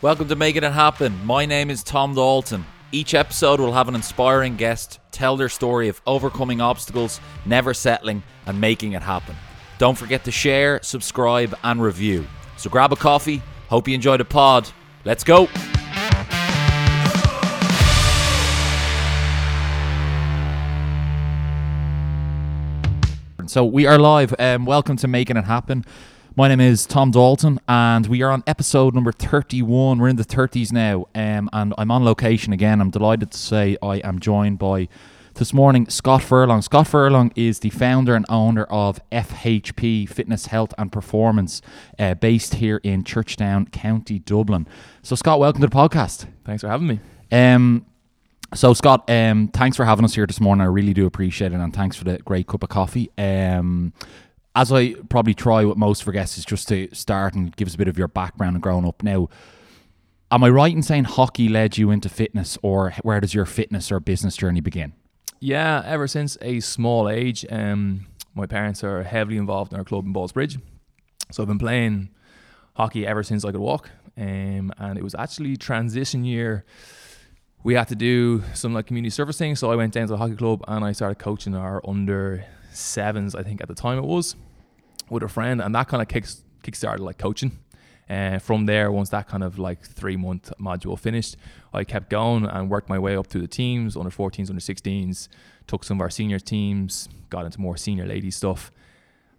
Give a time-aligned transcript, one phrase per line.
[0.00, 1.26] Welcome to Making It Happen.
[1.26, 2.64] My name is Tom Dalton.
[2.92, 8.22] Each episode will have an inspiring guest tell their story of overcoming obstacles, never settling,
[8.46, 9.34] and making it happen.
[9.78, 12.24] Don't forget to share, subscribe, and review.
[12.58, 13.42] So grab a coffee.
[13.68, 14.70] Hope you enjoy the pod.
[15.04, 15.48] Let's go.
[23.48, 24.32] So we are live.
[24.38, 25.84] Um, welcome to Making It Happen.
[26.38, 29.98] My name is Tom Dalton, and we are on episode number 31.
[29.98, 32.80] We're in the 30s now, um, and I'm on location again.
[32.80, 34.86] I'm delighted to say I am joined by
[35.34, 36.62] this morning Scott Furlong.
[36.62, 41.60] Scott Furlong is the founder and owner of FHP Fitness, Health and Performance,
[41.98, 44.68] uh, based here in Churchtown, County Dublin.
[45.02, 46.28] So, Scott, welcome to the podcast.
[46.44, 47.00] Thanks for having me.
[47.32, 47.84] Um,
[48.54, 50.62] so Scott, um, thanks for having us here this morning.
[50.62, 53.10] I really do appreciate it, and thanks for the great cup of coffee.
[53.18, 53.92] Um,
[54.58, 57.76] as I probably try with most our guests, is just to start and give us
[57.76, 59.04] a bit of your background and growing up.
[59.04, 59.28] Now,
[60.32, 63.92] am I right in saying hockey led you into fitness, or where does your fitness
[63.92, 64.94] or business journey begin?
[65.38, 70.04] Yeah, ever since a small age, um, my parents are heavily involved in our club
[70.04, 70.60] in Ballsbridge.
[71.30, 72.08] So I've been playing
[72.74, 73.90] hockey ever since I could walk.
[74.16, 76.64] Um, and it was actually transition year
[77.62, 79.60] we had to do some like community service things.
[79.60, 83.34] So I went down to the hockey club and I started coaching our under sevens,
[83.34, 84.36] I think at the time it was,
[85.10, 87.58] with a friend, and that kind of kicks kickstarted like coaching.
[88.08, 91.36] And from there, once that kind of like three month module finished,
[91.74, 95.28] I kept going and worked my way up through the teams, under 14s, under 16s,
[95.66, 98.72] took some of our senior teams, got into more senior lady stuff.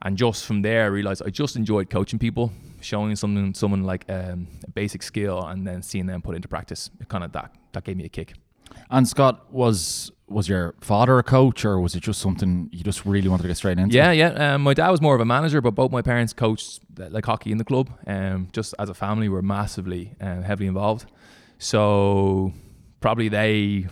[0.04, 4.06] And just from there, I realized I just enjoyed coaching people, showing something, someone like
[4.08, 6.90] um, a basic skill, and then seeing them put into practice.
[7.02, 8.34] It kind of that that gave me a kick.
[8.92, 13.06] And Scott was was your father a coach, or was it just something you just
[13.06, 13.96] really wanted to get straight into?
[13.96, 14.54] Yeah, yeah.
[14.54, 17.52] Um, my dad was more of a manager, but both my parents coached like hockey
[17.52, 17.90] in the club.
[18.08, 21.06] Um, just as a family, we're massively um, heavily involved.
[21.58, 22.54] So
[23.00, 23.88] probably they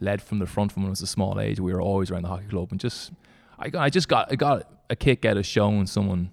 [0.00, 1.60] led from the front from when I was a small age.
[1.60, 3.12] We were always around the hockey club, and just
[3.58, 6.30] I I just got I got a kick out of showing someone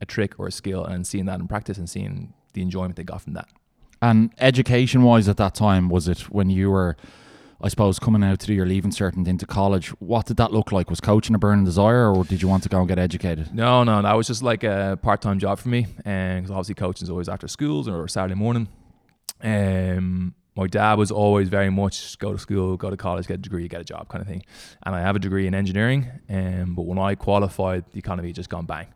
[0.00, 3.04] a trick or a skill and seeing that in practice and seeing the enjoyment they
[3.04, 3.48] got from that.
[4.00, 6.96] And education wise, at that time, was it when you were,
[7.60, 9.88] I suppose, coming out do your leaving cert into college?
[10.00, 10.88] What did that look like?
[10.90, 13.52] Was coaching a burning desire, or did you want to go and get educated?
[13.52, 15.86] No, no, that was just like a part time job for me.
[16.04, 18.68] And cause obviously, coaching is always after schools or Saturday morning.
[19.42, 23.38] Um, my dad was always very much go to school, go to college, get a
[23.38, 24.44] degree, get a job kind of thing.
[24.84, 28.36] And I have a degree in engineering, um, but when I qualified, the economy had
[28.36, 28.86] just gone bang.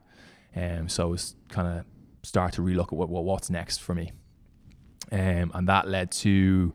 [0.54, 1.84] Um, so I was kind of
[2.22, 4.12] start to relook at what, what what's next for me.
[5.10, 6.72] Um, and that led to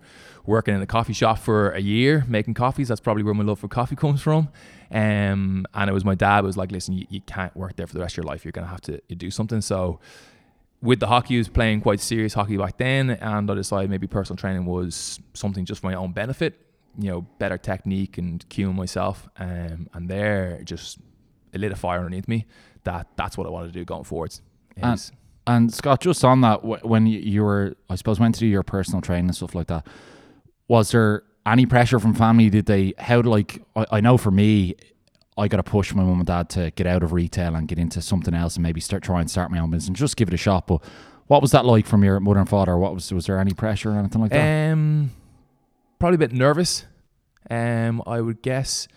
[0.47, 2.87] working in a coffee shop for a year making coffees.
[2.87, 4.49] That's probably where my love for coffee comes from.
[4.89, 7.93] Um, and it was my dad was like, listen, you, you can't work there for
[7.93, 8.43] the rest of your life.
[8.43, 9.61] You're going to have to do something.
[9.61, 9.99] So
[10.81, 13.11] with the hockey, I was playing quite serious hockey back then.
[13.11, 16.59] And I decided maybe personal training was something just for my own benefit,
[16.97, 19.27] you know, better technique and cueing myself.
[19.37, 20.99] Um, and there just
[21.51, 22.45] it lit a fire underneath me
[22.83, 24.41] that that's what I wanted to do going forwards.
[24.77, 24.85] And,
[25.45, 29.01] and Scott, just on that, when you were, I suppose, went to do your personal
[29.01, 29.85] training and stuff like that,
[30.67, 32.49] was there any pressure from family?
[32.49, 34.75] Did they, how, like, I, I know for me,
[35.37, 37.77] I got to push my mum and dad to get out of retail and get
[37.77, 40.27] into something else and maybe start trying to start my own business and just give
[40.27, 40.65] it a shot.
[40.65, 40.83] But
[41.27, 42.77] what was that like from your mother and father?
[42.77, 44.71] What was was there any pressure or anything like that?
[44.71, 45.11] Um,
[45.99, 46.85] probably a bit nervous.
[47.51, 48.87] Um, I would guess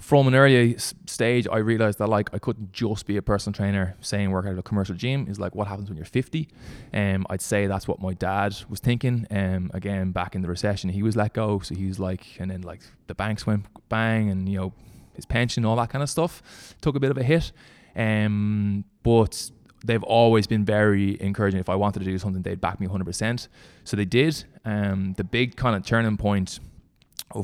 [0.00, 3.96] from an early stage, I realized that like I couldn't just be a personal trainer
[4.00, 5.26] saying work out of a commercial gym.
[5.28, 6.48] Is like what happens when you're 50.
[6.94, 9.26] Um, I'd say that's what my dad was thinking.
[9.30, 12.50] Um, again, back in the recession, he was let go, so he was like, and
[12.50, 14.72] then like the banks went bang, and you know
[15.14, 17.52] his pension, all that kind of stuff, took a bit of a hit.
[17.94, 19.50] Um, but
[19.84, 21.60] they've always been very encouraging.
[21.60, 23.48] If I wanted to do something, they'd back me 100%.
[23.84, 24.44] So they did.
[24.64, 26.58] Um, the big kind of turning point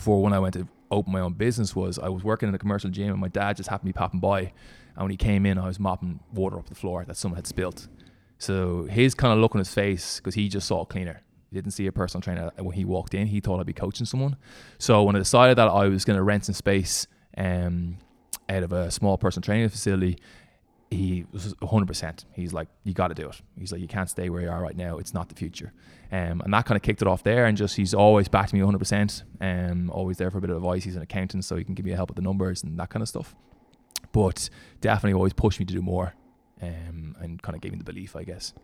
[0.00, 2.58] for when I went to open my own business was I was working in a
[2.58, 4.52] commercial gym and my dad just happened to be popping by.
[4.94, 7.46] And when he came in, I was mopping water up the floor that someone had
[7.46, 7.88] spilt.
[8.38, 11.22] So his kind of look on his face, because he just saw a cleaner.
[11.50, 13.26] He didn't see a personal trainer when he walked in.
[13.26, 14.36] He thought I'd be coaching someone.
[14.78, 17.06] So when I decided that I was going to rent some space
[17.36, 17.98] um,
[18.48, 20.18] out of a small personal training facility,
[20.90, 22.24] he was 100%.
[22.32, 23.40] He's like, you got to do it.
[23.58, 24.98] He's like, you can't stay where you are right now.
[24.98, 25.72] It's not the future.
[26.12, 27.46] Um, and that kind of kicked it off there.
[27.46, 29.22] And just, he's always backed me 100%.
[29.40, 30.84] Um, always there for a bit of advice.
[30.84, 32.90] He's an accountant, so he can give me a help with the numbers and that
[32.90, 33.34] kind of stuff.
[34.12, 34.48] But
[34.80, 36.14] definitely always pushed me to do more
[36.62, 38.54] um, and kind of gave me the belief, I guess.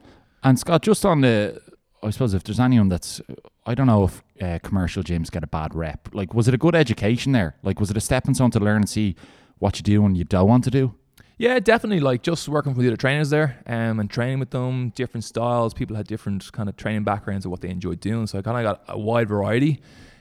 [0.45, 1.61] And Scott, just on the,
[2.03, 3.21] I suppose if there's anyone that's,
[3.67, 6.09] I don't know if uh, commercial gyms get a bad rep.
[6.13, 7.57] Like, was it a good education there?
[7.65, 9.17] Like, was it a stepping stone to learn and see
[9.59, 10.95] what you do and you don't want to do?
[11.39, 12.01] Yeah, definitely.
[12.01, 15.75] Like just working with the other trainers there, um, and training with them, different styles.
[15.75, 18.27] People had different kind of training backgrounds of what they enjoyed doing.
[18.27, 19.81] So I kind of got a wide variety,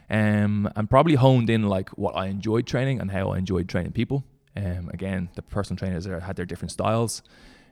[0.09, 3.91] um, and probably honed in like what I enjoyed training and how I enjoyed training
[3.91, 4.23] people.
[4.55, 7.21] Um, again, the personal trainers there had their different styles,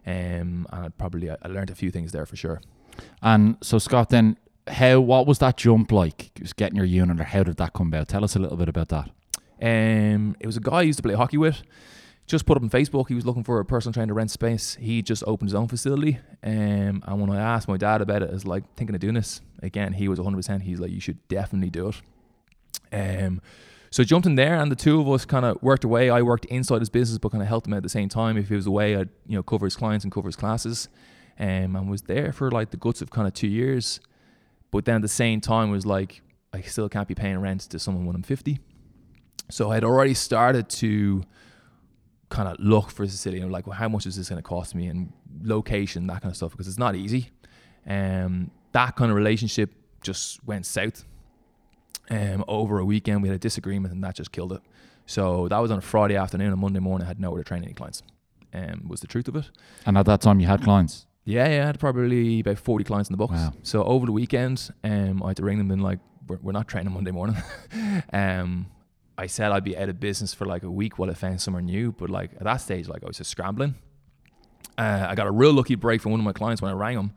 [0.06, 2.62] um, and I probably I learned a few things there for sure.
[3.21, 4.38] And so Scott, then
[4.68, 6.31] how what was that jump like?
[6.36, 8.09] Just getting your unit, or how did that come about?
[8.09, 9.09] Tell us a little bit about that.
[9.62, 11.62] Um, it was a guy I used to play hockey with.
[12.30, 13.08] Just put up on Facebook.
[13.08, 14.78] He was looking for a person trying to rent space.
[14.80, 16.20] He just opened his own facility.
[16.44, 19.16] Um, and when I asked my dad about it, I was like thinking of doing
[19.16, 19.94] this again.
[19.94, 20.38] He was 100.
[20.38, 23.26] percent He's like, you should definitely do it.
[23.26, 23.42] Um,
[23.90, 26.12] so I jumped in there, and the two of us kind of worked away.
[26.12, 28.38] I worked inside his business, but kind of helped him at the same time.
[28.38, 30.88] If he was away, I'd you know cover his clients and cover his classes.
[31.40, 34.00] Um, and was there for like the guts of kind of two years.
[34.70, 36.22] But then at the same time was like,
[36.54, 38.60] I still can't be paying rent to someone when I'm 50.
[39.50, 41.24] So I'd already started to
[42.30, 44.48] kind of look for a facility and like, well, how much is this going to
[44.48, 45.12] cost me and
[45.44, 47.30] location, that kind of stuff, because it's not easy.
[47.88, 49.72] Um, that kind of relationship
[50.02, 51.06] just went south.
[52.10, 54.62] Um, over a weekend, we had a disagreement and that just killed it.
[55.06, 56.52] So that was on a Friday afternoon.
[56.52, 58.04] and Monday morning, I had nowhere to train any clients.
[58.54, 59.50] Um, was the truth of it.
[59.86, 61.06] And at that time, you had clients.
[61.25, 63.34] Yeah, yeah, I had probably about 40 clients in the books.
[63.34, 63.54] Wow.
[63.62, 66.68] So over the weekend, um, I had to ring them and like, we're, we're not
[66.68, 67.38] training Monday morning.
[68.14, 68.68] um,
[69.19, 71.62] I said I'd be out of business for like a week while I found somewhere
[71.62, 71.92] new.
[71.92, 73.75] But like at that stage, like I was just scrambling.
[74.77, 76.98] Uh, I got a real lucky break from one of my clients when I rang
[76.98, 77.12] him.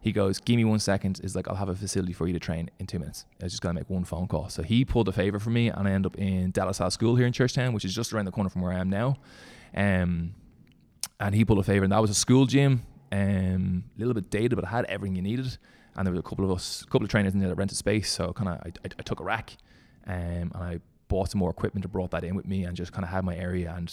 [0.00, 2.38] He goes, "Give me one second." Is like, "I'll have a facility for you to
[2.38, 4.48] train in two minutes." I was just gonna make one phone call.
[4.48, 6.90] So he pulled a favor for me, and I end up in De La Salle
[6.90, 9.16] School here in Churchtown, which is just around the corner from where I am now.
[9.74, 10.34] Um,
[11.20, 12.82] and he pulled a favor, and that was a school gym
[13.12, 15.58] um, a little bit dated, but I had everything you needed.
[15.94, 17.76] And there was a couple of us, a couple of trainers in there that rented
[17.76, 18.10] space.
[18.10, 19.56] So kind of, I, I, I, took a rack,
[20.06, 22.92] um, and I bought some more equipment and brought that in with me, and just
[22.92, 23.74] kind of had my area.
[23.76, 23.92] And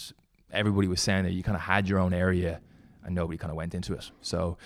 [0.52, 2.60] everybody was saying that you kind of had your own area,
[3.04, 4.10] and nobody kind of went into it.
[4.20, 4.56] So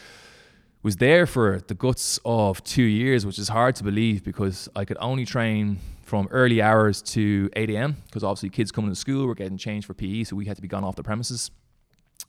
[0.82, 4.84] was there for the guts of two years, which is hard to believe because I
[4.84, 7.96] could only train from early hours to 8 a.m.
[8.06, 10.62] because obviously kids coming to school were getting changed for PE, so we had to
[10.62, 11.50] be gone off the premises.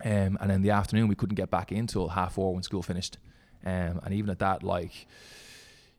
[0.04, 2.82] Um, and in the afternoon, we couldn't get back in until half four when school
[2.82, 3.20] finished.
[3.64, 5.06] Um, and even at that, like,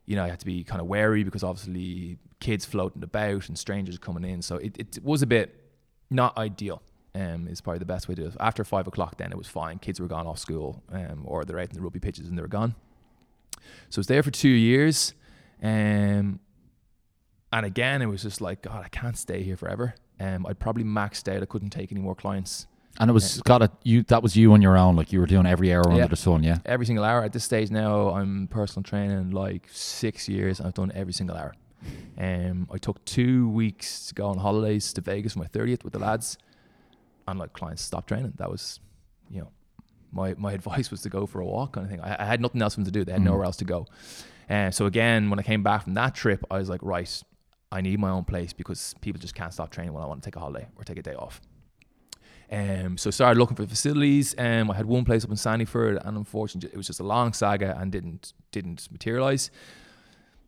[0.09, 3.55] you know, I had to be kind of wary because obviously kids floating about and
[3.55, 4.41] strangers coming in.
[4.41, 5.55] So it, it was a bit
[6.09, 6.81] not ideal.
[7.13, 8.35] Um, is probably the best way to do it.
[8.39, 9.77] After five o'clock, then it was fine.
[9.79, 12.41] Kids were gone off school, um, or they're out in the rugby pitches and they
[12.41, 12.75] were gone.
[13.89, 15.13] So I was there for two years,
[15.61, 16.39] um,
[17.51, 19.95] and again, it was just like, God, I can't stay here forever.
[20.19, 21.41] Um, I'd probably maxed out.
[21.41, 22.67] I couldn't take any more clients.
[22.99, 25.25] And it was got a you that was you on your own, like you were
[25.25, 25.93] doing every hour Yeah.
[25.95, 26.57] under the sun, yeah.
[26.65, 27.23] every single hour.
[27.23, 30.59] At this stage now, I'm personal training like six years.
[30.59, 31.53] I've done every single hour.
[32.17, 35.93] Um, I took two weeks to go on holidays to Vegas for my 30th with
[35.93, 36.37] the lads,
[37.27, 38.33] and like clients stopped training.
[38.37, 38.81] That was,
[39.29, 39.51] you know,
[40.11, 42.01] my my advice was to go for a walk kind of thing.
[42.01, 43.05] I, I had nothing else for them to do.
[43.05, 43.25] They had Mm.
[43.25, 43.85] nowhere else to go.
[44.49, 47.23] And so again, when I came back from that trip, I was like, right,
[47.71, 50.27] I need my own place because people just can't stop training when I want to
[50.27, 51.39] take a holiday or take a day off.
[52.51, 54.33] Um, so started looking for facilities.
[54.37, 57.33] Um, I had one place up in Sandyford, and unfortunately, it was just a long
[57.33, 59.51] saga and didn't didn't materialize.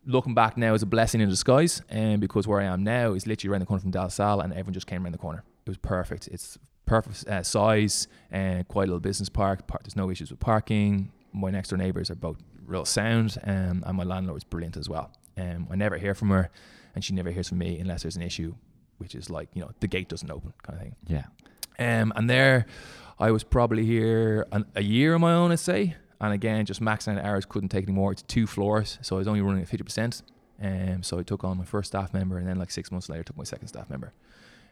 [0.06, 3.28] Looking back now is a blessing in disguise, um, because where I am now is
[3.28, 5.44] literally around the corner from Del Sal, and everyone just came around the corner.
[5.66, 6.28] It was perfect.
[6.30, 6.58] It's
[6.88, 9.68] perfect uh, size and quite a little business park.
[9.68, 11.12] Par- There's no issues with parking.
[11.34, 14.90] My next door neighbours are both real sound, um, and my landlord was brilliant as
[14.90, 15.12] well.
[15.38, 16.50] Um, I never hear from her,
[16.96, 18.56] and she never hears from me unless there's an issue,
[18.98, 20.96] which is like you know the gate doesn't open kind of thing.
[21.06, 21.26] Yeah.
[21.82, 22.66] Um, and there,
[23.18, 25.96] I was probably here an, a year on my own, I'd say.
[26.20, 28.12] And again, just maxing out hours, couldn't take any more.
[28.12, 30.22] It's two floors, so I was only running at fifty percent.
[30.62, 33.24] Um, so I took on my first staff member, and then like six months later,
[33.24, 34.14] took my second staff member.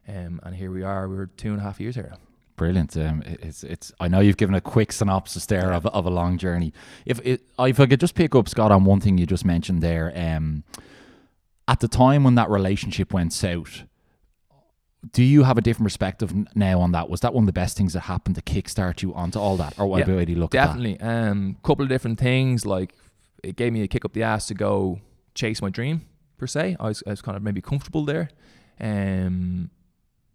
[0.07, 1.09] Um, and here we are.
[1.09, 2.09] We're two and a half years here.
[2.11, 2.17] now.
[2.55, 2.95] Brilliant.
[2.97, 3.91] Um, it's it's.
[3.99, 6.71] I know you've given a quick synopsis there of, of a long journey.
[7.05, 9.81] If it, if I could just pick up Scott on one thing you just mentioned
[9.81, 10.13] there.
[10.15, 10.63] Um,
[11.67, 13.83] at the time when that relationship went south,
[15.11, 17.09] do you have a different perspective now on that?
[17.09, 19.79] Was that one of the best things that happened to kickstart you onto all that,
[19.79, 20.99] or what Yeah, way do you look at Definitely.
[20.99, 22.65] Um, couple of different things.
[22.65, 22.93] Like
[23.43, 24.99] it gave me a kick up the ass to go
[25.35, 26.05] chase my dream
[26.37, 26.75] per se.
[26.79, 28.29] I was, I was kind of maybe comfortable there.
[28.79, 29.69] Um,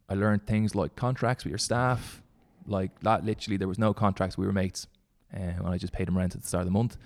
[0.09, 2.23] I learned things like contracts with your staff.
[2.67, 4.39] Like that, literally, there was no contracts.
[4.39, 4.87] We were mates,
[5.35, 6.97] um, and I just paid him rent at the start of the month.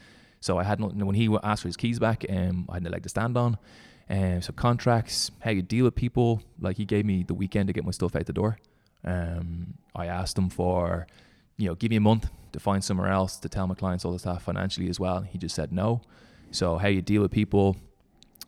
[0.41, 1.05] So I had nothing.
[1.05, 3.59] When he asked for his keys back, um, I had no leg to stand on.
[4.11, 6.43] Um, so contracts, how you deal with people.
[6.61, 8.59] Like he gave me the weekend to get my stuff out the door.
[9.05, 11.07] Um, I asked him for,
[11.57, 14.13] you know, give me a month to find somewhere else to tell my clients all
[14.13, 15.21] the stuff financially as well.
[15.21, 16.01] He just said no.
[16.51, 17.77] So how you deal with people,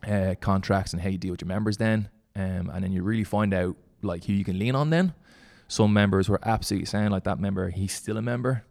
[0.07, 3.23] uh, contracts, and how you deal with your members then, um, and then you really
[3.23, 5.13] find out like who you can lean on then.
[5.67, 8.63] Some members were absolutely saying like that member, he's still a member.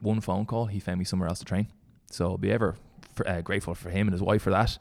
[0.00, 1.66] One phone call, he found me somewhere else to train.
[2.10, 2.76] So I'll be ever
[3.26, 4.78] uh, grateful for him and his wife for that.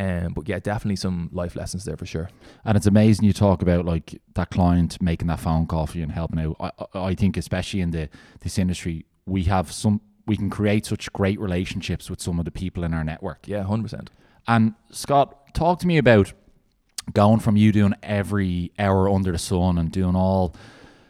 [0.00, 2.30] Um, but yeah, definitely some life lessons there for sure.
[2.64, 6.04] And it's amazing you talk about like that client making that phone call for you
[6.04, 6.56] and helping out.
[6.58, 8.08] I, I- think especially in the
[8.40, 12.50] this industry, we have some we can create such great relationships with some of the
[12.50, 13.46] people in our network.
[13.46, 14.10] Yeah, hundred percent.
[14.48, 16.32] And Scott, talk to me about
[17.12, 20.54] going from you doing every hour under the sun and doing all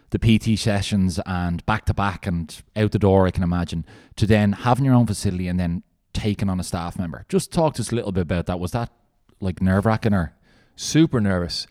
[0.09, 3.85] the PT sessions and back to back and out the door, I can imagine,
[4.17, 5.83] to then having your own facility and then
[6.13, 7.25] taking on a staff member.
[7.29, 8.59] Just talk to us a little bit about that.
[8.59, 8.91] Was that
[9.39, 10.33] like nerve wracking or?
[10.75, 11.67] super nervous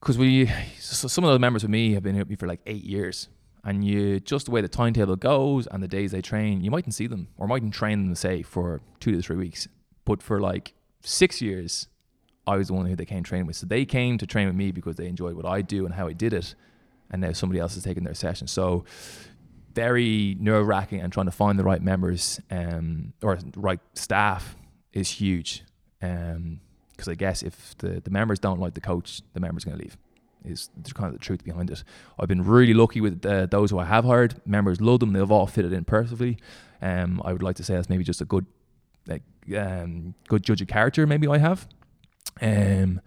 [0.00, 2.60] because we so some of the members with me have been with me for like
[2.66, 3.28] eight years
[3.64, 6.94] and you just the way the timetable goes and the days they train you mightn't
[6.94, 9.66] see them or mightn't train them say for two to three weeks
[10.04, 11.88] but for like six years
[12.46, 14.56] i was the one who they came train with so they came to train with
[14.56, 16.54] me because they enjoyed what i do and how i did it
[17.10, 18.84] and now somebody else is taking their session so
[19.74, 24.56] very nerve wracking and trying to find the right members um, or right staff
[24.92, 25.64] is huge.
[26.00, 26.60] Um,
[26.92, 29.82] because I guess if the, the members don't like the coach, the member's going to
[29.82, 29.96] leave.
[30.44, 31.82] Is kind of the truth behind it.
[32.18, 34.42] I've been really lucky with uh, those who I have hired.
[34.46, 36.36] Members love them; they've all fitted in perfectly.
[36.82, 38.44] Um, I would like to say that's maybe just a good,
[39.06, 39.22] like,
[39.56, 41.06] um, good judge of character.
[41.06, 41.66] Maybe I have.
[42.42, 43.00] Um,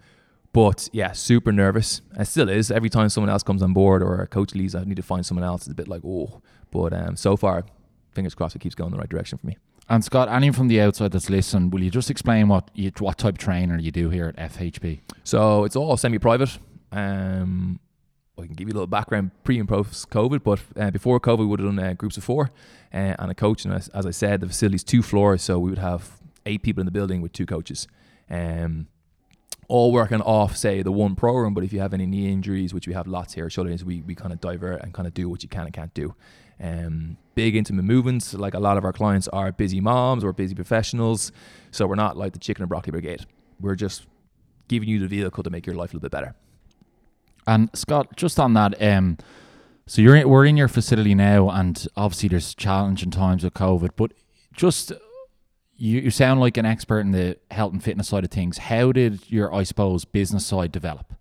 [0.58, 2.02] but yeah, super nervous.
[2.16, 2.72] I still is.
[2.72, 5.24] Every time someone else comes on board or a coach leaves, I need to find
[5.24, 5.62] someone else.
[5.62, 7.64] It's a bit like oh, but um, so far,
[8.10, 9.56] fingers crossed, it keeps going the right direction for me.
[9.88, 13.18] And Scott, anyone from the outside that's listening, will you just explain what you, what
[13.18, 14.98] type of trainer you do here at FHP?
[15.22, 16.58] So it's all semi-private.
[16.90, 17.78] Um,
[18.36, 21.38] I can give you a little background pre and post COVID, but uh, before COVID,
[21.38, 22.50] we would have done uh, groups of four
[22.92, 23.64] uh, and a coach.
[23.64, 26.80] And as, as I said, the facility's two floors, so we would have eight people
[26.80, 27.86] in the building with two coaches.
[28.28, 28.88] Um,
[29.68, 31.54] all working off, say, the one program.
[31.54, 34.02] But if you have any knee injuries, which we have lots here, shoulder injuries, we,
[34.02, 36.14] we kind of divert and kind of do what you can and can't do.
[36.60, 40.54] Um, big intimate movements, like a lot of our clients are busy moms or busy
[40.54, 41.30] professionals.
[41.70, 43.26] So we're not like the chicken and broccoli brigade.
[43.60, 44.06] We're just
[44.66, 46.34] giving you the vehicle to make your life a little bit better.
[47.46, 49.18] And Scott, just on that, um,
[49.86, 53.90] so you're in, we're in your facility now, and obviously there's challenging times with COVID,
[53.96, 54.12] but
[54.52, 54.92] just
[55.78, 58.58] you, you sound like an expert in the health and fitness side of things.
[58.58, 61.14] How did your, I suppose, business side develop?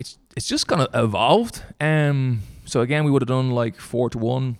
[0.00, 1.62] it's it's just kind of evolved.
[1.80, 4.58] Um, so again, we would have done like four to one.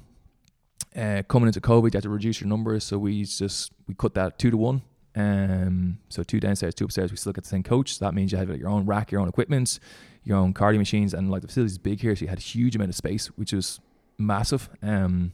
[0.94, 4.14] Uh, coming into COVID, you had to reduce your numbers, so we just we cut
[4.14, 4.82] that two to one.
[5.16, 7.10] Um, so two downstairs, two upstairs.
[7.10, 7.94] We still get the same coach.
[7.94, 9.80] So that means you have your own rack, your own equipment,
[10.24, 12.76] your own cardio machines, and like the facility's big here, so you had a huge
[12.76, 13.80] amount of space, which was
[14.18, 14.68] massive.
[14.82, 15.32] Um,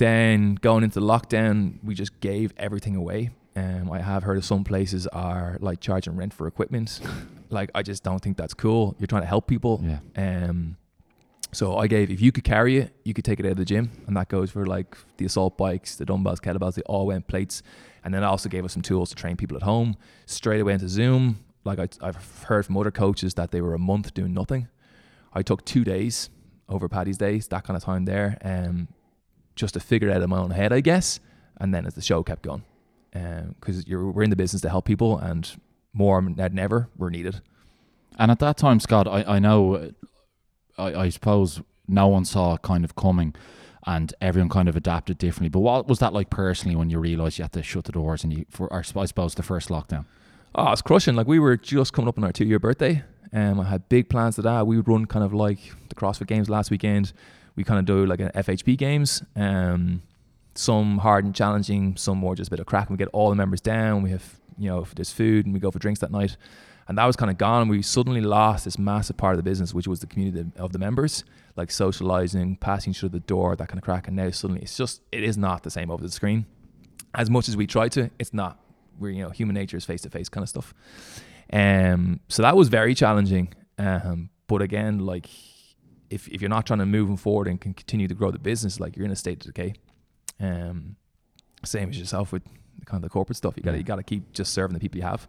[0.00, 3.30] then going into lockdown, we just gave everything away.
[3.54, 7.00] Um, I have heard of some places are like charging rent for equipment.
[7.50, 8.96] like I just don't think that's cool.
[8.98, 9.84] You're trying to help people.
[9.84, 9.98] Yeah.
[10.16, 10.78] Um,
[11.52, 13.64] so I gave if you could carry it, you could take it out of the
[13.66, 16.76] gym, and that goes for like the assault bikes, the dumbbells, kettlebells.
[16.76, 17.62] They all went plates,
[18.02, 19.96] and then I also gave us some tools to train people at home.
[20.24, 21.40] Straight away into Zoom.
[21.64, 24.68] Like I, I've heard from other coaches that they were a month doing nothing.
[25.34, 26.30] I took two days
[26.70, 28.88] over Paddy's days, that kind of time there, um,
[29.56, 31.20] just to figure it out in my own head, I guess.
[31.58, 32.64] And then as the show kept going,
[33.12, 35.60] because you're we're in the business to help people, and
[35.92, 37.40] more than ever, we're needed.
[38.18, 39.92] And at that time, Scott, I, I know,
[40.78, 43.34] I, I suppose no one saw it kind of coming
[43.86, 45.48] and everyone kind of adapted differently.
[45.48, 48.24] But what was that like personally when you realised you had to shut the doors
[48.24, 50.04] and you, for, or I suppose, the first lockdown?
[50.54, 51.14] Oh, it's crushing.
[51.14, 53.02] Like we were just coming up on our two year birthday.
[53.32, 54.66] Um, I had big plans to that.
[54.66, 57.12] We would run kind of like the CrossFit Games last weekend.
[57.56, 59.22] We kind of do like an FHP Games.
[59.36, 60.02] Um,
[60.54, 62.88] some hard and challenging, some more just a bit of craic.
[62.88, 64.02] And we get all the members down.
[64.02, 66.36] We have, you know, there's food and we go for drinks that night.
[66.88, 67.68] And that was kind of gone.
[67.68, 70.78] We suddenly lost this massive part of the business, which was the community of the
[70.78, 71.24] members,
[71.56, 74.08] like socializing, passing through the door, that kind of craic.
[74.08, 76.46] And now suddenly it's just, it is not the same over the screen.
[77.14, 78.58] As much as we try to, it's not.
[78.98, 80.74] We're, you know, human nature is face to face kind of stuff.
[81.52, 83.54] Um, so that was very challenging.
[83.78, 85.28] Um, but again, like
[86.10, 88.38] if, if you're not trying to move them forward and can continue to grow the
[88.38, 89.74] business, like you're in a state of decay.
[90.40, 90.96] Um,
[91.64, 92.42] same as yourself with
[92.86, 93.54] kind of the corporate stuff.
[93.56, 95.28] You got to you got to keep just serving the people you have.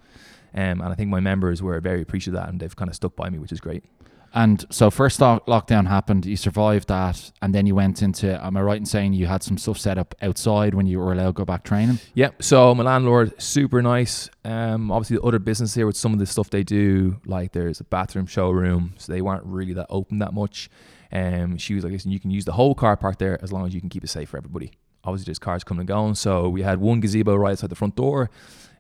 [0.54, 2.96] Um, and I think my members were very appreciative of that, and they've kind of
[2.96, 3.86] stuck by me, which is great.
[4.34, 8.44] And so first lock- lockdown happened, you survived that, and then you went into.
[8.44, 11.12] Am I right in saying you had some stuff set up outside when you were
[11.12, 12.00] allowed to go back training?
[12.14, 12.42] Yep.
[12.42, 14.30] So my landlord, super nice.
[14.46, 17.82] Um, obviously the other business here with some of the stuff they do, like there's
[17.82, 20.70] a bathroom showroom, so they weren't really that open that much.
[21.12, 23.68] Um, she was like, listen, you can use the whole car park there as long
[23.68, 24.72] as you can keep it safe for everybody.
[25.04, 26.16] Obviously there's cars coming and going.
[26.16, 28.30] So we had one gazebo right outside the front door.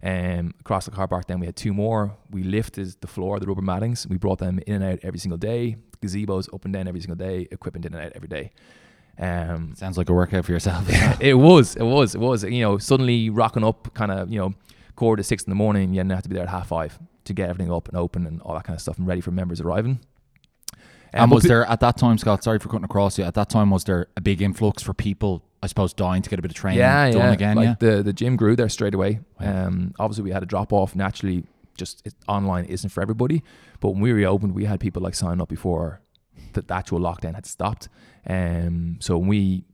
[0.03, 2.17] Um, across the car park, then we had two more.
[2.31, 4.07] We lifted the floor, the rubber mattings.
[4.07, 5.77] We brought them in and out every single day.
[6.01, 7.47] Gazebos up and down every single day.
[7.51, 8.51] Equipment in and out every day.
[9.19, 10.85] Um, Sounds like a workout for yourself.
[11.21, 12.43] it was, it was, it was.
[12.43, 14.55] You know, suddenly rocking up, kind of, you know,
[14.95, 15.93] quarter to six in the morning.
[15.93, 18.41] You have to be there at half five to get everything up and open and
[18.41, 19.99] all that kind of stuff and ready for members arriving.
[21.13, 22.43] and was there at that time, Scott?
[22.43, 23.23] Sorry for cutting across you.
[23.23, 25.43] At that time, was there a big influx for people?
[25.63, 27.31] I suppose dying to get a bit of training yeah, done yeah.
[27.31, 27.55] again.
[27.55, 29.19] like yeah, the the gym grew there straight away.
[29.39, 29.67] Wow.
[29.67, 31.45] Um, obviously we had a drop off naturally.
[31.77, 33.43] Just it, online isn't for everybody,
[33.79, 36.01] but when we reopened, we had people like sign up before
[36.53, 37.89] the, the actual lockdown had stopped.
[38.27, 39.65] Um, so when we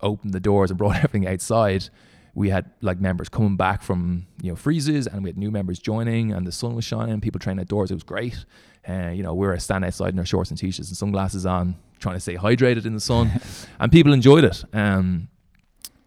[0.00, 1.88] opened the doors and brought everything outside,
[2.34, 5.78] we had like members coming back from you know freezes, and we had new members
[5.78, 7.90] joining, and the sun was shining, people training outdoors.
[7.90, 8.44] It was great.
[8.88, 11.76] Uh, you know, we were standing outside in our shorts and t-shirts and sunglasses on,
[12.00, 13.30] trying to stay hydrated in the sun,
[13.80, 14.64] and people enjoyed it.
[14.72, 15.28] Um,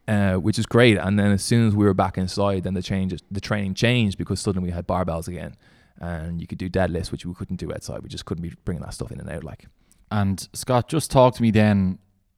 [0.08, 0.98] uh, which is great.
[0.98, 4.20] And then as soon as we were back inside, then the change, the training changed
[4.20, 5.56] because suddenly we had barbells again,
[5.98, 8.04] and you could do deadlifts, which we couldn't do outside.
[8.04, 9.44] We just couldn't be bringing that stuff in and out.
[9.44, 9.66] Like,
[10.12, 11.98] And Scott, just talk to me then.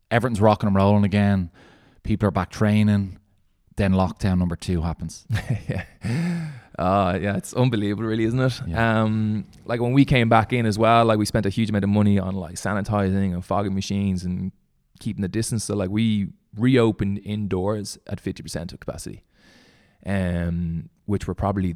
[0.10, 1.52] Everything's rocking and rolling again.
[2.04, 3.20] People are back training.
[3.78, 5.26] Then lockdown number two happens.
[5.70, 5.84] yeah,
[6.80, 8.60] uh, yeah, it's unbelievable, really, isn't it?
[8.68, 9.02] Yeah.
[9.04, 11.84] Um, like when we came back in as well, like we spent a huge amount
[11.84, 14.52] of money on like sanitizing and fogging machines and
[15.00, 15.64] keeping the distance.
[15.64, 19.24] So like we reopened indoors at fifty percent of capacity,
[20.06, 21.76] um, which we're probably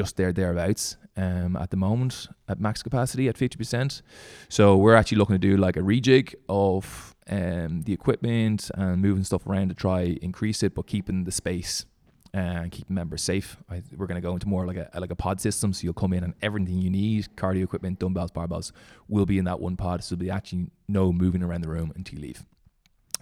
[0.00, 4.02] just there thereabouts um, at the moment at max capacity at fifty percent.
[4.48, 9.24] So we're actually looking to do like a rejig of um, the equipment and moving
[9.24, 11.86] stuff around to try increase it, but keeping the space
[12.34, 13.56] uh, and keeping members safe.
[13.70, 16.02] I, we're going to go into more like a like a pod system, so you'll
[16.02, 18.72] come in and everything you need, cardio equipment, dumbbells, barbells,
[19.08, 20.04] will be in that one pod.
[20.04, 22.44] So there'll be actually no moving around the room until you leave.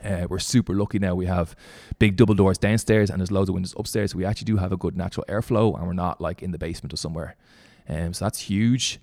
[0.03, 1.15] Uh, we're super lucky now.
[1.15, 1.55] We have
[1.99, 4.13] big double doors downstairs and there's loads of windows upstairs.
[4.13, 6.59] So we actually do have a good natural airflow and we're not like in the
[6.59, 7.37] basement or somewhere.
[7.89, 9.01] Um, so that's huge.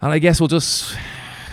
[0.00, 0.96] And I guess we'll just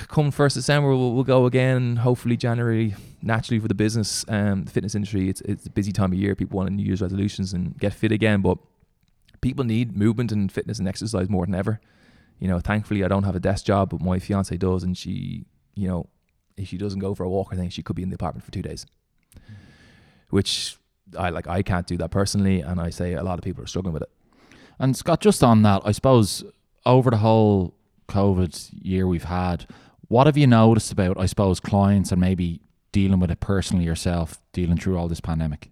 [0.07, 1.95] come first December, we'll, we'll go again.
[1.95, 5.29] Hopefully January, naturally for the business, um, the fitness industry.
[5.29, 6.35] It's it's a busy time of year.
[6.35, 8.57] People want New Year's resolutions and get fit again, but
[9.41, 11.79] people need movement and fitness and exercise more than ever.
[12.39, 15.45] You know, thankfully I don't have a desk job, but my fiance does, and she,
[15.75, 16.07] you know,
[16.61, 18.45] if she doesn't go for a walk, I think she could be in the apartment
[18.45, 18.85] for two days,
[20.29, 20.77] which
[21.17, 21.47] I like.
[21.47, 24.03] I can't do that personally, and I say a lot of people are struggling with
[24.03, 24.09] it.
[24.79, 26.43] And Scott, just on that, I suppose
[26.85, 27.75] over the whole
[28.07, 29.67] COVID year we've had,
[30.07, 34.41] what have you noticed about, I suppose, clients and maybe dealing with it personally yourself,
[34.53, 35.71] dealing through all this pandemic?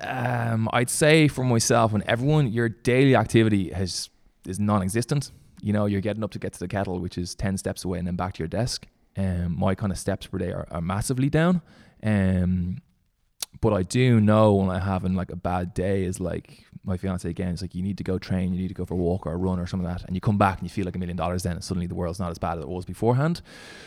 [0.00, 4.10] Um, I'd say for myself and everyone, your daily activity has
[4.46, 5.32] is non-existent.
[5.64, 7.96] You know, you're getting up to get to the kettle, which is ten steps away,
[7.98, 8.86] and then back to your desk.
[9.16, 11.62] Um, my kind of steps per day are, are massively down.
[12.02, 12.82] Um,
[13.62, 17.26] but I do know when I'm having like a bad day is like my fiance
[17.26, 17.48] again.
[17.48, 19.32] It's like you need to go train, you need to go for a walk or
[19.32, 20.98] a run or something like that, and you come back and you feel like a
[20.98, 21.44] million dollars.
[21.44, 23.40] Then and suddenly the world's not as bad as it was beforehand.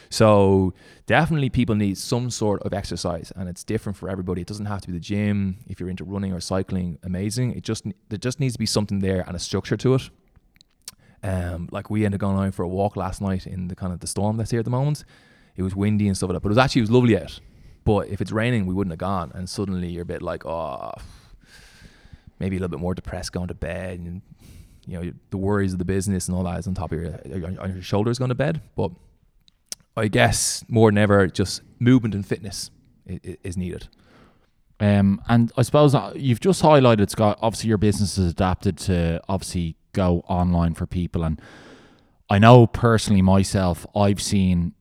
[0.10, 0.74] So
[1.06, 4.42] definitely people need some sort of exercise, and it's different for everybody.
[4.42, 5.60] It doesn't have to be the gym.
[5.68, 7.54] If you're into running or cycling, amazing.
[7.54, 10.10] It just there just needs to be something there and a structure to it.
[11.24, 13.92] Um, like we ended up going out for a walk last night in the kind
[13.92, 15.04] of the storm that's here at the moment.
[15.56, 17.40] It was windy and stuff like that, but it was actually it was lovely out.
[17.84, 19.32] But if it's raining, we wouldn't have gone.
[19.34, 20.92] And suddenly you're a bit like, oh,
[22.38, 24.00] maybe a little bit more depressed going to bed.
[24.00, 24.22] And,
[24.86, 27.14] you know, the worries of the business and all that is on top of your,
[27.62, 28.62] on your shoulders going to bed.
[28.76, 28.92] But
[29.96, 32.70] I guess more than ever, just movement and fitness
[33.08, 33.88] is, needed.
[34.80, 39.22] Um, and I suppose uh, you've just highlighted, Scott, obviously your business has adapted to
[39.28, 41.24] obviously go online for people.
[41.24, 41.42] And
[42.30, 44.74] I know personally myself, I've seen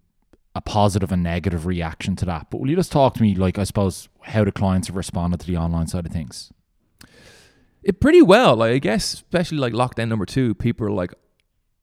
[0.55, 2.51] a positive and negative reaction to that.
[2.51, 5.41] But will you just talk to me, like, I suppose, how the clients have responded
[5.41, 6.53] to the online side of things?
[7.83, 10.55] It pretty well, like I guess, especially like lockdown number two.
[10.55, 11.15] People are like,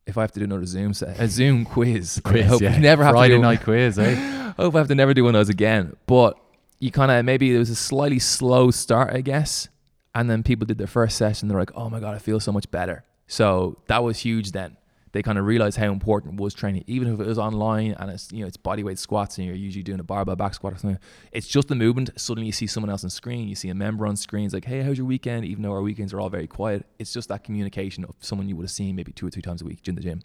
[0.06, 2.78] if I have to do another Zoom set, a Zoom quiz, I hope yeah.
[2.78, 4.16] never have Friday to do night quiz, eh?
[4.58, 5.96] I hope I have to never do one of those again.
[6.06, 6.38] But
[6.80, 9.70] you kind of maybe there was a slightly slow start, I guess,
[10.14, 11.48] and then people did their first session.
[11.48, 14.52] They're like, "Oh my god, I feel so much better." So that was huge.
[14.52, 14.78] Then
[15.14, 18.32] they kind of realized how important was training, even if it was online and it's
[18.32, 20.78] you know it's body weight squats and you're usually doing a barbell back squat or
[20.78, 21.00] something.
[21.32, 22.10] It's just the movement.
[22.16, 24.46] Suddenly you see someone else on screen, you see a member on screen.
[24.46, 27.14] It's like, "Hey, how's your weekend?" Even though our weekends are all very quiet, it's
[27.14, 29.66] just that communication of someone you would have seen maybe two or three times a
[29.66, 30.24] week in the gym.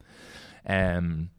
[0.67, 1.31] Um,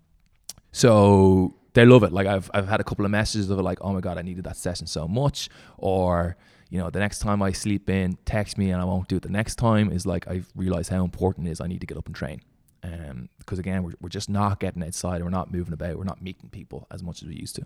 [0.71, 2.13] so they love it.
[2.13, 4.43] Like I've I've had a couple of messages of like, oh my god, I needed
[4.43, 6.37] that session so much, or
[6.69, 9.23] you know, the next time I sleep in, text me and I won't do it
[9.23, 9.91] the next time.
[9.91, 11.61] Is like I've realized how important it is.
[11.61, 12.41] I need to get up and train.
[12.83, 15.23] Um, because again, we're we're just not getting outside.
[15.23, 15.97] We're not moving about.
[15.97, 17.65] We're not meeting people as much as we used to.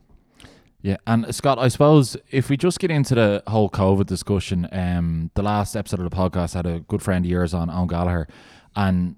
[0.81, 5.31] Yeah, and Scott, I suppose if we just get into the whole COVID discussion, um,
[5.33, 8.27] the last episode of the podcast had a good friend of yours on, Eoin Gallagher,
[8.75, 9.15] and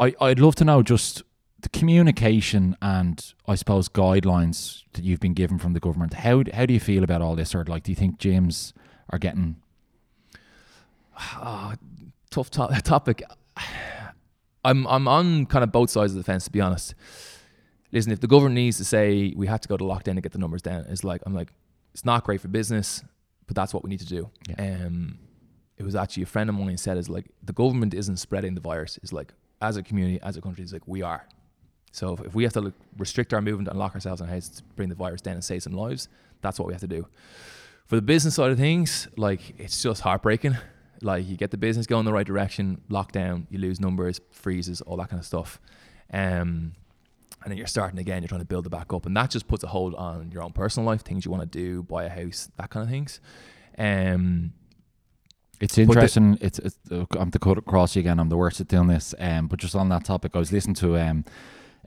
[0.00, 1.22] I I'd love to know just
[1.60, 6.14] the communication and I suppose guidelines that you've been given from the government.
[6.14, 8.72] How how do you feel about all this, or like do you think gyms
[9.10, 9.56] are getting
[11.36, 11.74] Oh,
[12.30, 13.22] tough to- topic.
[14.64, 16.94] I'm I'm on kind of both sides of the fence to be honest.
[17.90, 20.32] Listen, if the government needs to say we have to go to lockdown to get
[20.32, 21.52] the numbers down, it's like I'm like
[21.94, 23.02] it's not great for business,
[23.46, 24.30] but that's what we need to do.
[24.48, 24.84] Yeah.
[24.86, 25.18] Um,
[25.76, 28.60] it was actually a friend of mine said is like the government isn't spreading the
[28.60, 28.98] virus.
[29.02, 31.26] It's like as a community, as a country, it's like we are.
[31.92, 34.32] So if, if we have to like, restrict our movement and lock ourselves in our
[34.34, 36.08] house to bring the virus down and save some lives,
[36.42, 37.06] that's what we have to do.
[37.88, 40.56] For the business side of things, like it's just heartbreaking.
[41.00, 44.96] Like you get the business going the right direction, lockdown, you lose numbers, freezes, all
[44.98, 45.60] that kind of stuff.
[46.12, 46.74] Um,
[47.42, 49.06] and then you're starting again, you're trying to build it back up.
[49.06, 51.58] And that just puts a hold on your own personal life, things you want to
[51.58, 53.20] do, buy a house, that kind of things.
[53.78, 54.52] Um,
[55.60, 56.36] It's the- interesting.
[56.40, 58.18] it's, it's uh, I'm to cut across you again.
[58.18, 59.14] I'm the worst at doing this.
[59.18, 61.24] Um, but just on that topic, I was listening to um,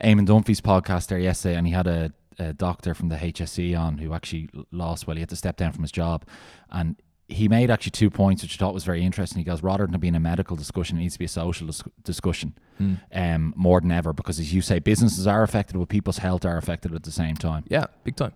[0.02, 4.00] Eamon Dunphy's podcast there yesterday, and he had a, a doctor from the HSE on
[4.00, 5.08] who actually lost.
[5.08, 6.26] Well, he had to step down from his job,
[6.70, 6.96] and
[7.32, 9.40] he made actually two points which I thought was very interesting.
[9.40, 11.84] He goes, rather than being a medical discussion, it needs to be a social dis-
[12.04, 12.96] discussion hmm.
[13.14, 16.58] um, more than ever, because as you say, businesses are affected, but people's health are
[16.58, 17.64] affected at the same time.
[17.68, 18.34] Yeah, big time.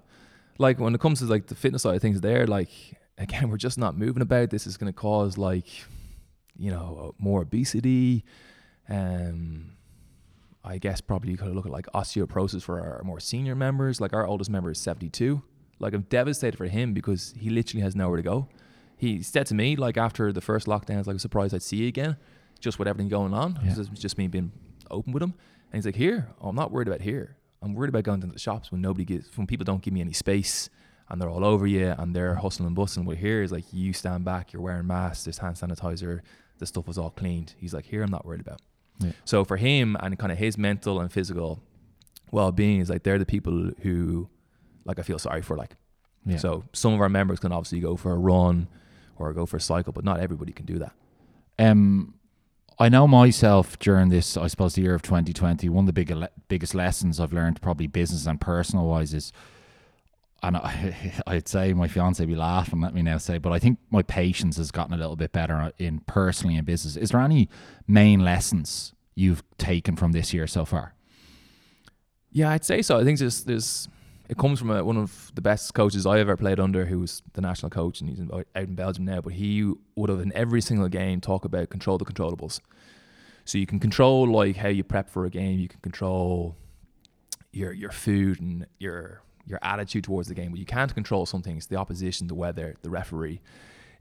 [0.58, 2.70] Like when it comes to like the fitness side of things, there, like
[3.18, 4.50] again, we're just not moving about.
[4.50, 5.68] This is going to cause like,
[6.58, 8.24] you know, more obesity.
[8.88, 9.75] Um,
[10.66, 14.02] I guess probably you could look at like osteoporosis for our more senior members.
[14.02, 15.44] Like our oldest member is seventy two.
[15.80, 18.48] Like I'm devastated for him because he literally has nowhere to go.
[18.98, 21.88] He said to me like after the first lockdowns, like a surprise I'd see you
[21.88, 22.18] again,
[22.60, 23.60] just with everything going on.
[23.64, 23.72] Yeah.
[23.72, 24.52] It was just me being
[24.90, 25.34] open with him,
[25.72, 27.38] and he's like, "Here, oh, I'm not worried about here.
[27.62, 30.02] I'm worried about going to the shops when nobody gives, when people don't give me
[30.02, 30.70] any space
[31.10, 33.06] and they're all over you and they're hustling and bustling.
[33.06, 36.22] Well, here is like you stand back, you're wearing masks, there's hand sanitizer,
[36.60, 37.56] the stuff was all cleaned.
[37.58, 38.62] He's like, here, I'm not worried about.
[39.00, 39.12] Yeah.
[39.26, 41.62] So for him and kind of his mental and physical
[42.32, 44.30] well-being is like they're the people who,
[44.86, 45.56] like, I feel sorry for.
[45.58, 45.76] Like,
[46.26, 46.38] Yeah.
[46.38, 48.68] so some of our members can obviously go for a run
[49.18, 50.94] or go for a cycle, but not everybody can do that.
[51.60, 52.16] Um,
[52.78, 56.14] I know myself during this, I suppose, the year of 2020, one of the big,
[56.50, 59.32] biggest lessons I've learned, probably business and personal wise, is,
[60.44, 63.60] and I, I'd say my fiance would be laughing at me now, say, but I
[63.60, 66.96] think my patience has gotten a little bit better in personally in business.
[66.96, 67.50] Is there any
[67.88, 70.94] main lessons you've taken from this year so far?
[72.32, 73.00] Yeah, I'd say so.
[73.00, 73.88] I think there's there's
[74.28, 77.22] it comes from a, one of the best coaches I ever played under, who was
[77.34, 79.22] the national coach, and he's in, out in Belgium now.
[79.22, 82.60] But he would have in every single game talk about control the controllables.
[83.46, 85.60] So you can control like how you prep for a game.
[85.60, 86.58] You can control
[87.52, 91.42] your your food and your your attitude towards the game, but you can't control some
[91.42, 93.42] things: the opposition, the weather, the referee.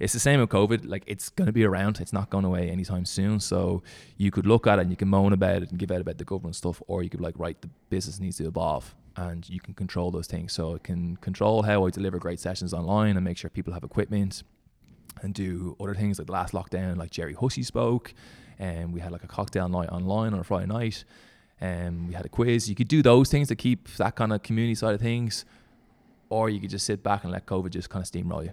[0.00, 0.88] It's the same with COVID.
[0.88, 2.00] Like it's going to be around.
[2.00, 3.38] It's not going away anytime soon.
[3.38, 3.82] So
[4.16, 6.18] you could look at it and you can moan about it and give out about
[6.18, 9.48] the government stuff, or you could be like, right, the business needs to evolve, and
[9.48, 10.52] you can control those things.
[10.52, 13.84] So it can control how I deliver great sessions online and make sure people have
[13.84, 14.42] equipment,
[15.22, 18.12] and do other things like the last lockdown, like Jerry Hussey spoke,
[18.58, 21.04] and we had like a cocktail night online on a Friday night,
[21.60, 22.68] and we had a quiz.
[22.68, 25.44] You could do those things to keep that kind of community side of things,
[26.28, 28.52] or you could just sit back and let COVID just kind of steamroll you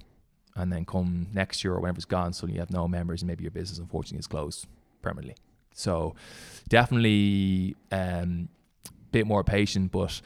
[0.56, 3.28] and then come next year or whenever it's gone, suddenly you have no members and
[3.28, 4.68] maybe your business unfortunately is closed
[5.02, 5.36] permanently.
[5.74, 6.16] So
[6.68, 8.50] definitely um
[8.88, 10.22] a bit more patient, but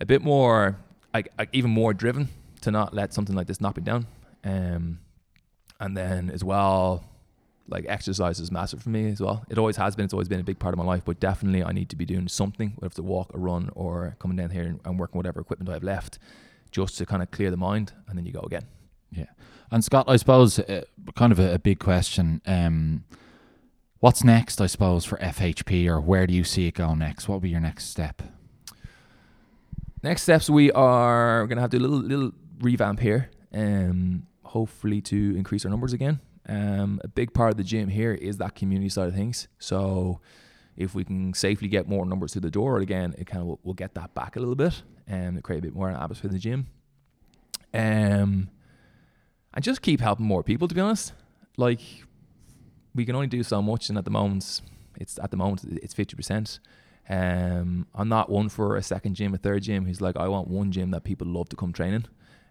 [0.00, 0.76] a bit more
[1.12, 2.28] like, like even more driven
[2.62, 4.06] to not let something like this knock me down.
[4.44, 5.00] Um
[5.78, 7.04] and then as well
[7.70, 9.44] like exercise is massive for me as well.
[9.48, 10.04] It always has been.
[10.04, 11.02] It's always been a big part of my life.
[11.04, 14.16] But definitely, I need to be doing something, whether it's a walk, a run, or
[14.18, 16.18] coming down here and, and working whatever equipment I have left,
[16.70, 18.66] just to kind of clear the mind, and then you go again.
[19.12, 19.26] Yeah,
[19.70, 20.84] and Scott, I suppose, uh,
[21.16, 22.40] kind of a, a big question.
[22.46, 23.04] Um,
[23.98, 27.28] what's next, I suppose, for FHP, or where do you see it go next?
[27.28, 28.22] What will be your next step?
[30.02, 34.26] Next steps, we are going to have to do a little little revamp here, um,
[34.44, 36.20] hopefully to increase our numbers again.
[36.50, 39.46] Um, a big part of the gym here is that community side of things.
[39.60, 40.20] So
[40.76, 43.60] if we can safely get more numbers through the door again, it kind of will,
[43.62, 46.40] will get that back a little bit and create a bit more atmosphere in the
[46.40, 46.66] gym.
[47.72, 48.50] Um,
[49.54, 50.66] and just keep helping more people.
[50.66, 51.12] To be honest,
[51.56, 51.82] like
[52.96, 54.62] we can only do so much, and at the moment,
[54.96, 56.58] it's at the moment it's fifty percent.
[57.08, 59.86] Um, I'm not one for a second gym, a third gym.
[59.86, 62.06] He's like, I want one gym that people love to come training.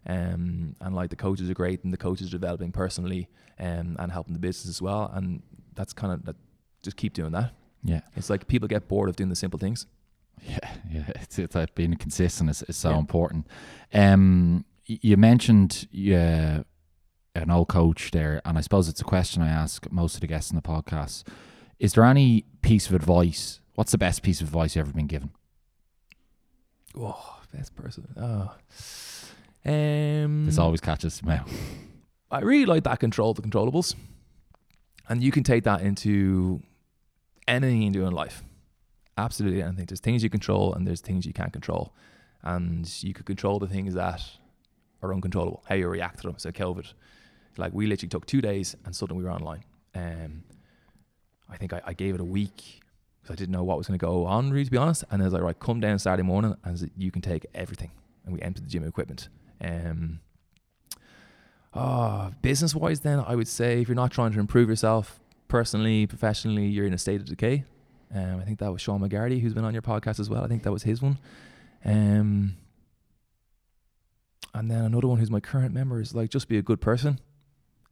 [0.07, 4.11] Um, and like the coaches are great, and the coaches are developing personally, um, and
[4.11, 5.11] helping the business as well.
[5.13, 5.41] And
[5.75, 6.35] that's kind of that.
[6.81, 7.51] Just keep doing that.
[7.83, 9.85] Yeah, It's like people get bored of doing the simple things.
[10.47, 10.59] yeah,
[10.91, 11.03] yeah.
[11.15, 12.99] It's, it's like being consistent is, is so Yeah.
[12.99, 13.47] important.
[13.93, 16.63] Um, you mentioned yeah,
[17.35, 20.27] an old coach there, and I suppose it's a question I ask most of the
[20.27, 21.23] guests in the podcast.
[21.79, 23.59] Is there any piece of advice?
[23.75, 25.31] What's the best piece of advice you've ever been given?
[26.97, 28.07] Oh, best person.
[28.17, 28.55] Oh.
[29.65, 31.47] Um, This always catches me out.
[32.31, 33.95] I really like that control the controllables.
[35.07, 36.61] And you can take that into
[37.47, 38.43] anything you do in life.
[39.17, 39.85] Absolutely anything.
[39.85, 41.93] There's things you control and there's things you can't control.
[42.43, 44.21] And you could control the things that
[45.01, 46.35] are uncontrollable, how you react to them.
[46.37, 46.93] So COVID.
[47.57, 49.63] Like we literally took two days and suddenly we were online.
[49.95, 50.43] Um
[51.51, 52.79] I think I, I gave it a week
[53.21, 55.03] because I didn't know what was gonna go on, really to be honest.
[55.09, 57.89] And I was like, right, come down Saturday morning and like, you can take everything.
[58.23, 59.27] And we emptied the gym equipment.
[59.61, 60.19] Um
[61.73, 66.07] Oh, business wise, then I would say if you're not trying to improve yourself personally,
[66.07, 67.63] professionally, you're in a state of decay.
[68.13, 70.43] Um, I think that was Sean McGarty who's been on your podcast as well.
[70.43, 71.19] I think that was his one.
[71.85, 72.55] Um,
[74.55, 77.19] and then another one who's my current member is like just be a good person.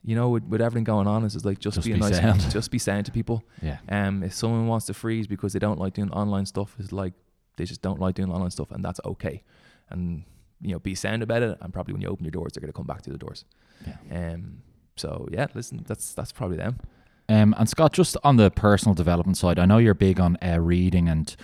[0.04, 2.02] You know, with, with everything going on, it's just like just, Just be, be a
[2.02, 2.42] nice, sound.
[2.52, 3.44] just be sound to people.
[3.62, 3.78] Yeah.
[3.90, 7.14] Um, if someone wants to freeze because they don't like doing online stuff, is like
[7.58, 9.44] they just don't like doing online stuff, and that's okay.
[9.90, 10.24] And
[10.62, 12.74] you know, be sound about it, and probably when you open your doors, they're gonna
[12.74, 13.46] come back to the doors.
[13.86, 14.34] Yeah.
[14.34, 14.64] Um.
[14.96, 16.80] So yeah, listen, that's that's probably them.
[17.30, 20.60] Um, and Scott, just on the personal development side, I know you're big on uh,
[20.60, 21.36] reading, and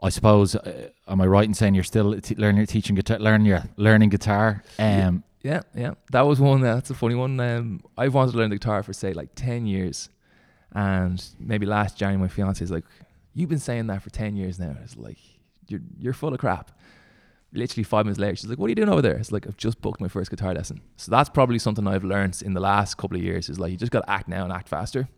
[0.00, 3.46] I suppose, uh, am I right in saying you're still t- learning, teaching guitar, learning,
[3.46, 4.62] your learning guitar?
[4.78, 5.94] Um, Yeah, yeah.
[6.12, 6.64] That was one.
[6.64, 7.38] uh, That's a funny one.
[7.40, 10.08] Um, I've wanted to learn the guitar for say like ten years,
[10.72, 12.84] and maybe last January my fiance is like,
[13.34, 15.18] "You've been saying that for ten years now." It's like
[15.68, 16.70] you're you're full of crap.
[17.52, 19.56] Literally five minutes later, she's like, "What are you doing over there?" It's like I've
[19.56, 20.82] just booked my first guitar lesson.
[20.96, 23.48] So that's probably something I've learned in the last couple of years.
[23.48, 25.08] Is like you just got to act now and act faster.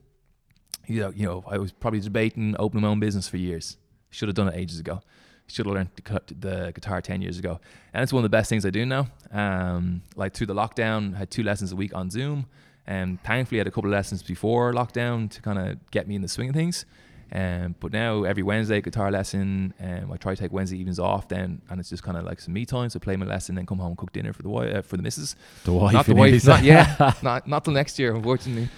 [0.87, 3.77] You know, you know, I was probably debating opening my own business for years.
[4.11, 5.01] Should have done it ages ago.
[5.49, 7.61] Should have learned the, cut- the guitar ten years ago.
[7.93, 9.09] And it's one of the best things I do now.
[9.33, 12.47] Um, like through the lockdown, I had two lessons a week on Zoom.
[12.87, 16.15] And thankfully, I had a couple of lessons before lockdown to kind of get me
[16.15, 16.87] in the swing of things.
[17.31, 19.75] Um, but now every Wednesday guitar lesson.
[19.81, 22.41] Um, I try to take Wednesday evenings off then, and it's just kind of like
[22.41, 22.89] some me time.
[22.91, 25.03] So play my lesson, then come home, cook dinner for the wife, uh, for the
[25.03, 25.37] missus.
[25.65, 28.69] the wife, not the wife, not yeah, not not till next year, unfortunately.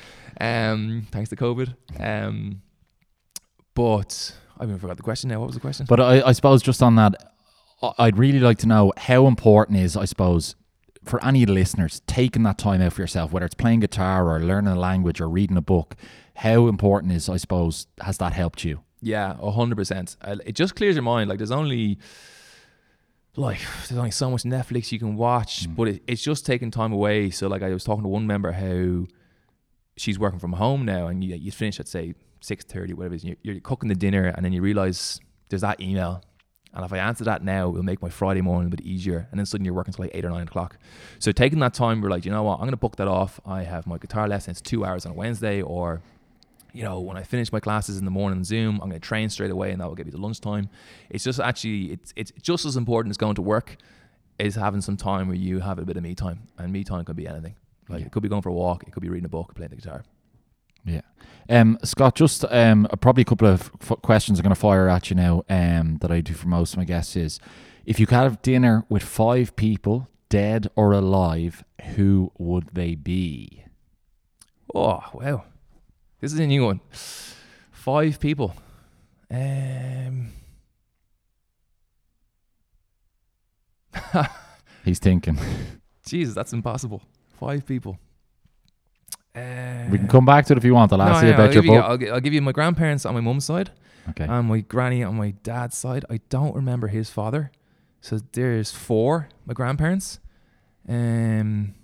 [0.40, 1.74] Um, thanks to COVID.
[1.98, 2.62] Um,
[3.74, 5.40] but I even forgot the question now.
[5.40, 5.86] What was the question?
[5.88, 7.32] But I, I suppose just on that,
[7.98, 10.54] I'd really like to know how important is, I suppose,
[11.04, 14.72] for any listeners taking that time out for yourself, whether it's playing guitar or learning
[14.72, 15.96] a language or reading a book.
[16.36, 18.80] How important is, I suppose, has that helped you?
[19.02, 20.16] Yeah, a hundred percent.
[20.20, 21.28] Uh, It just clears your mind.
[21.30, 21.98] Like there's only
[23.36, 25.76] like there's only so much Netflix you can watch, Mm.
[25.76, 27.30] but it, it's just taking time away.
[27.30, 29.06] So like I was talking to one member how
[29.96, 33.18] she's working from home now, and you you finish at say six thirty, whatever it
[33.18, 33.24] is.
[33.24, 36.22] And you're, you're cooking the dinner, and then you realize there's that email.
[36.72, 39.26] And if I answer that now, it'll make my Friday morning a bit easier.
[39.30, 40.78] And then suddenly you're working till like eight or nine o'clock.
[41.18, 43.40] So taking that time, we're like, you know what, I'm gonna book that off.
[43.44, 44.52] I have my guitar lesson.
[44.52, 46.00] It's two hours on a Wednesday, or
[46.72, 49.28] you know, when I finish my classes in the morning Zoom, I'm going to train
[49.28, 50.68] straight away, and that will give me the lunchtime.
[51.09, 53.76] It's just actually, it's it's just as important as going to work,
[54.38, 57.04] is having some time where you have a bit of me time, and me time
[57.04, 57.56] can be anything.
[57.88, 58.06] Like Yeah.
[58.06, 59.76] it could be going for a walk, it could be reading a book, playing the
[59.76, 60.04] guitar.
[60.84, 61.02] Yeah.
[61.48, 65.10] Um, Scott, just um, probably a couple of f- questions I'm going to fire at
[65.10, 67.40] you now um, that I do for most of my guests is
[67.84, 71.64] if you could have dinner with five people, dead or alive,
[71.96, 73.64] who would they be?
[74.72, 75.44] Oh wow,
[76.20, 76.80] this is a new one.
[77.72, 78.54] Five people.
[79.28, 80.32] Um,
[84.84, 85.38] He's thinking.
[86.06, 87.02] Jesus, that's impossible.
[87.38, 87.98] Five people.
[89.34, 90.92] Uh, We can come back to it if you want.
[90.92, 92.02] I'll ask no, you about I'll your give you, book.
[92.08, 93.70] I'll, I'll give you my grandparents on my mum's side.
[94.08, 94.24] Okay.
[94.24, 96.04] and my granny on my dad's side.
[96.10, 97.52] I don't remember his father.
[98.00, 100.18] So there's four, my grandparents.
[100.88, 101.74] Um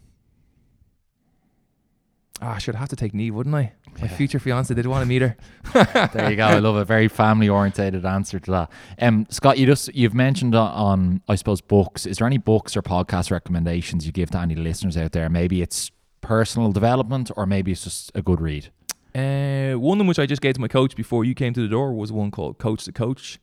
[2.42, 3.72] Ah, I should have to take Neve, wouldn't I?
[3.98, 4.16] My Yeah.
[4.16, 5.37] future fiance did want to meet her.
[6.12, 6.44] there you go.
[6.44, 8.70] I love a very family orientated answer to that.
[9.00, 12.04] Um, Scott, you just you've mentioned on, on I suppose books.
[12.04, 15.30] Is there any books or podcast recommendations you give to any listeners out there?
[15.30, 15.90] Maybe it's
[16.27, 18.69] personal development, or maybe it's just a good read.
[19.15, 21.69] Uh, one in which I just gave to my coach before you came to the
[21.69, 23.39] door was one called Coach the Coach.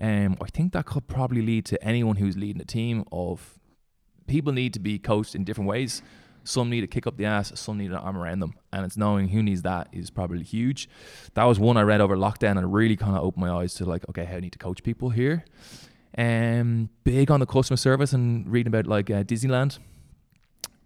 [0.00, 3.58] Um, I think that could probably lead to anyone who's leading a team of
[4.26, 6.02] people need to be coached in different ways.
[6.42, 8.54] Some need to kick up the ass, some need an arm around them.
[8.72, 10.88] And it's knowing who needs that is probably huge.
[11.34, 13.84] That was one I read over lockdown and really kind of opened my eyes to
[13.84, 15.44] like, okay, how I need to coach people here.
[16.16, 19.78] Um, big on the customer service and reading about like uh, Disneyland,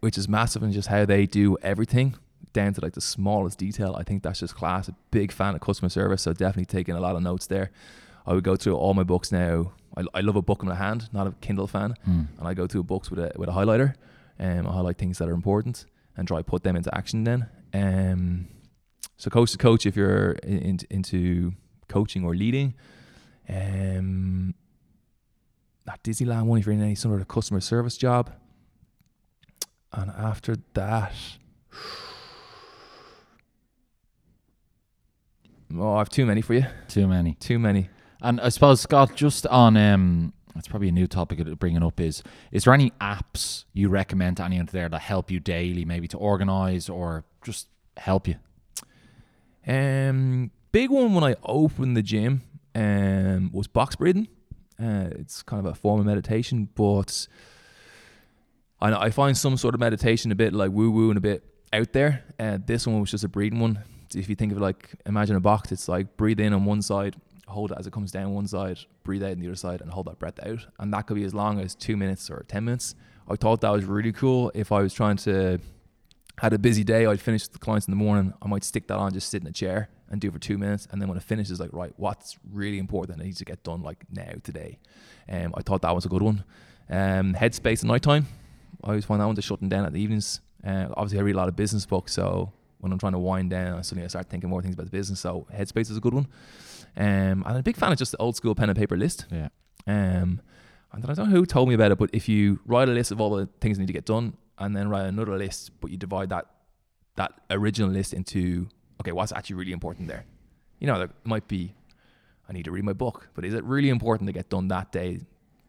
[0.00, 2.14] which is massive and just how they do everything
[2.52, 3.94] down to like the smallest detail.
[3.98, 4.88] I think that's just class.
[4.88, 7.70] A big fan of customer service, so definitely taking a lot of notes there.
[8.26, 9.72] I would go through all my books now.
[9.96, 12.22] I, I love a book in my hand, not a Kindle fan, Hmm.
[12.38, 13.94] and I go through books with a with a highlighter.
[14.38, 17.24] Um, I highlight things that are important and try to put them into action.
[17.24, 18.48] Then, um,
[19.16, 21.52] so coach to coach, if you're in, into
[21.88, 22.74] coaching or leading,
[23.48, 24.54] um,
[25.84, 28.30] that Disneyland one, if you're in any sort of customer service job,
[29.96, 31.14] and after that.
[35.74, 36.66] Oh, I have too many for you.
[36.88, 37.34] Too many.
[37.34, 37.88] Too many.
[38.22, 42.00] And I suppose Scott, just on um, it's probably a new topic to bringing up
[42.00, 46.08] is is there any apps you recommend to anyone there that help you daily, maybe
[46.08, 48.36] to organize or just help you?
[49.66, 52.42] Um, big one when I opened the gym
[52.74, 54.28] um was box breathing.
[54.80, 57.26] Uh, it's kind of a form of meditation, but
[58.80, 61.44] I I find some sort of meditation a bit like woo woo and a bit
[61.72, 62.24] out there.
[62.38, 63.82] Uh, this one was just a breathing one.
[64.14, 66.82] If you think of it like imagine a box, it's like breathe in on one
[66.82, 67.16] side,
[67.48, 69.90] hold it as it comes down one side, breathe out on the other side, and
[69.90, 70.66] hold that breath out.
[70.78, 72.94] And that could be as long as two minutes or ten minutes.
[73.28, 74.52] I thought that was really cool.
[74.54, 75.58] If I was trying to
[76.38, 78.34] had a busy day, I'd finish the clients in the morning.
[78.42, 80.86] I might stick that on, just sit in a chair and do for two minutes,
[80.90, 83.82] and then when it finishes, like right, what's really important that needs to get done
[83.82, 84.78] like now today.
[85.28, 86.44] Um, I thought that was a good one.
[86.88, 88.26] Um, headspace at night time.
[88.84, 90.40] I always find that one to shutting down at the evenings.
[90.64, 93.50] Uh, obviously, I read a lot of business books, so when I'm trying to wind
[93.50, 95.20] down, suddenly I start thinking more things about the business.
[95.20, 96.28] So Headspace is a good one.
[96.96, 99.26] Um, and I'm a big fan of just the old school pen and paper list.
[99.30, 99.48] Yeah.
[99.86, 100.40] Um,
[100.92, 103.10] and I don't know who told me about it, but if you write a list
[103.10, 105.90] of all the things that need to get done, and then write another list, but
[105.90, 106.46] you divide that
[107.16, 108.68] that original list into
[109.00, 110.24] okay, what's actually really important there?
[110.80, 111.74] You know, there might be
[112.48, 114.92] I need to read my book, but is it really important to get done that
[114.92, 115.20] day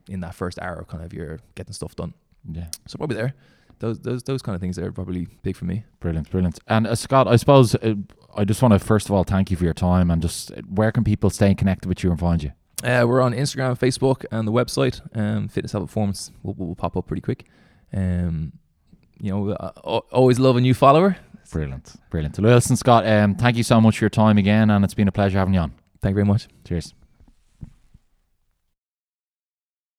[0.07, 2.13] in that first hour of kind of your getting stuff done?
[2.51, 2.67] Yeah.
[2.87, 3.33] So probably there.
[3.79, 5.83] Those those those kind of things are probably big for me.
[5.99, 6.59] Brilliant, brilliant.
[6.67, 7.95] And uh, Scott, I suppose uh,
[8.35, 10.61] I just want to first of all thank you for your time and just uh,
[10.67, 12.51] where can people stay connected with you and find you?
[12.83, 15.01] Uh, we're on Instagram, Facebook, and the website.
[15.17, 17.45] Um, Fitness Health Performance will, will pop up pretty quick.
[17.91, 18.53] Um,
[19.19, 19.71] you know, uh,
[20.11, 21.17] always love a new follower.
[21.51, 22.37] Brilliant, brilliant.
[22.37, 25.11] Listen, Scott, um, thank you so much for your time again, and it's been a
[25.11, 25.73] pleasure having you on.
[26.01, 26.47] Thank you very much.
[26.65, 26.93] Cheers.